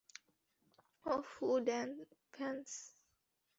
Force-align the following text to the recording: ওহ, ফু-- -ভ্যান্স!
ওহ, 1.05 1.21
ফু-- 1.31 1.63
-ভ্যান্স! 2.33 2.69